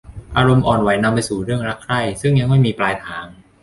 [0.37, 3.25] อารมณ์อ่อนไหวนำไปสู่เรื่องรักใคร่ซึ่งยังไม่มีปลายทาง